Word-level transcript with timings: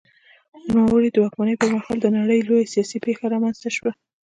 د 0.63 0.65
نوموړي 0.77 1.09
د 1.11 1.17
واکمنۍ 1.23 1.55
پر 1.59 1.69
مهال 1.75 1.97
د 2.01 2.07
نړۍ 2.17 2.39
لویه 2.47 2.71
سیاسي 2.73 2.97
پېښه 3.05 3.25
رامنځته 3.33 3.69
شوه. 3.77 3.91